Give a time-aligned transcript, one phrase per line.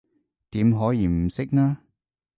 [0.49, 1.77] 點可以唔識呢？